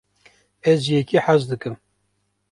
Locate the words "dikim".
1.49-1.75